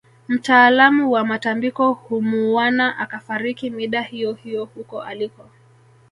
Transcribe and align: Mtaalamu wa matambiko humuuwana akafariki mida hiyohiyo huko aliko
Mtaalamu 0.27 1.11
wa 1.11 1.25
matambiko 1.25 1.93
humuuwana 1.93 2.97
akafariki 2.97 3.69
mida 3.69 4.01
hiyohiyo 4.01 4.65
huko 4.65 5.01
aliko 5.01 5.49